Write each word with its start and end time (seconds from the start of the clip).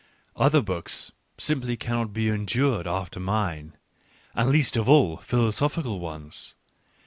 Other 0.35 0.63
books 0.63 1.11
simply 1.37 1.77
cannot 1.77 2.11
be 2.11 2.27
endured 2.29 2.87
after 2.87 3.19
mine, 3.19 3.77
and 4.33 4.49
least 4.49 4.75
of 4.75 4.89
all 4.89 5.17
philosophical 5.17 5.99
ones. 5.99 6.55